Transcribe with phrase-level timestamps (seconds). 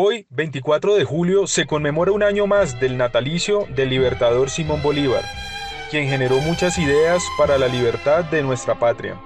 [0.00, 5.24] Hoy, 24 de julio, se conmemora un año más del natalicio del libertador Simón Bolívar,
[5.90, 9.20] quien generó muchas ideas para la libertad de nuestra patria.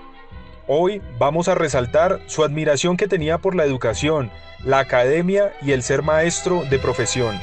[0.67, 4.31] Hoy vamos a resaltar su admiración que tenía por la educación,
[4.65, 7.39] la academia y el ser maestro de profesión.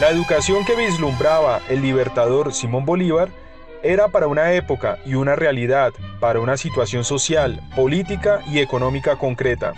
[0.00, 3.28] La educación que vislumbraba el libertador Simón Bolívar
[3.82, 9.74] era para una época y una realidad, para una situación social, política y económica concreta.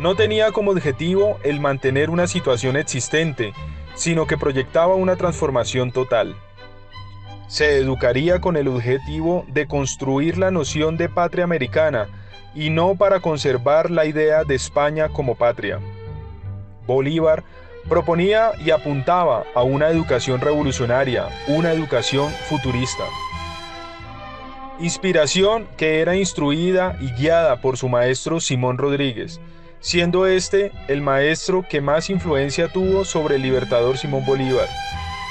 [0.00, 3.52] No tenía como objetivo el mantener una situación existente,
[3.94, 6.34] sino que proyectaba una transformación total.
[7.48, 12.08] Se educaría con el objetivo de construir la noción de patria americana
[12.54, 15.78] y no para conservar la idea de España como patria.
[16.86, 17.44] Bolívar
[17.88, 23.04] Proponía y apuntaba a una educación revolucionaria, una educación futurista.
[24.78, 29.40] Inspiración que era instruida y guiada por su maestro Simón Rodríguez,
[29.80, 34.68] siendo este el maestro que más influencia tuvo sobre el libertador Simón Bolívar.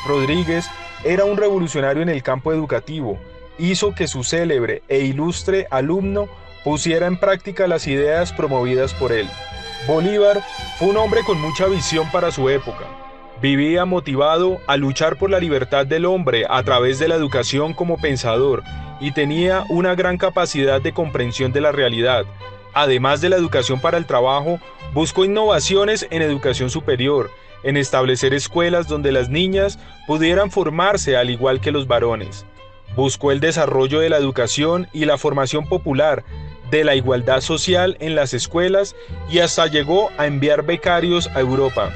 [0.07, 0.65] Rodríguez
[1.03, 3.19] era un revolucionario en el campo educativo,
[3.57, 6.27] hizo que su célebre e ilustre alumno
[6.63, 9.29] pusiera en práctica las ideas promovidas por él.
[9.87, 10.43] Bolívar
[10.77, 12.85] fue un hombre con mucha visión para su época.
[13.41, 17.97] Vivía motivado a luchar por la libertad del hombre a través de la educación como
[17.97, 18.63] pensador
[18.99, 22.25] y tenía una gran capacidad de comprensión de la realidad.
[22.73, 24.59] Además de la educación para el trabajo,
[24.93, 27.31] buscó innovaciones en educación superior,
[27.63, 32.45] en establecer escuelas donde las niñas pudieran formarse al igual que los varones.
[32.95, 36.23] Buscó el desarrollo de la educación y la formación popular,
[36.71, 38.95] de la igualdad social en las escuelas
[39.29, 41.91] y hasta llegó a enviar becarios a Europa.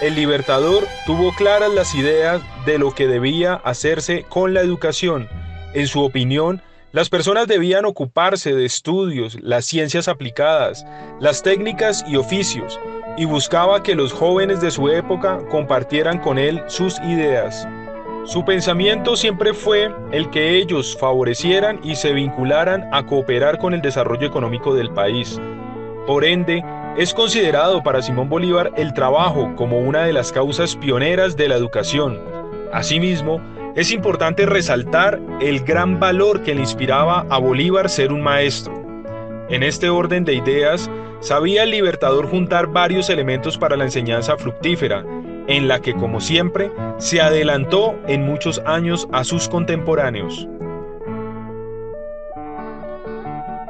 [0.00, 5.28] El libertador tuvo claras las ideas de lo que debía hacerse con la educación.
[5.74, 6.62] En su opinión,
[6.98, 10.84] las personas debían ocuparse de estudios, las ciencias aplicadas,
[11.20, 12.76] las técnicas y oficios,
[13.16, 17.68] y buscaba que los jóvenes de su época compartieran con él sus ideas.
[18.24, 23.80] Su pensamiento siempre fue el que ellos favorecieran y se vincularan a cooperar con el
[23.80, 25.40] desarrollo económico del país.
[26.04, 26.64] Por ende,
[26.96, 31.54] es considerado para Simón Bolívar el trabajo como una de las causas pioneras de la
[31.54, 32.20] educación.
[32.72, 33.40] Asimismo,
[33.78, 38.74] es importante resaltar el gran valor que le inspiraba a Bolívar ser un maestro.
[39.50, 40.90] En este orden de ideas,
[41.20, 45.04] sabía el libertador juntar varios elementos para la enseñanza fructífera,
[45.46, 50.48] en la que, como siempre, se adelantó en muchos años a sus contemporáneos.